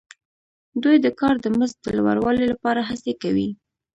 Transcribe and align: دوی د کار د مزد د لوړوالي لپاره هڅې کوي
دوی 0.83 0.97
د 1.05 1.07
کار 1.19 1.35
د 1.41 1.45
مزد 1.57 1.77
د 1.83 1.87
لوړوالي 1.97 2.45
لپاره 2.53 2.81
هڅې 2.89 3.13
کوي 3.21 3.49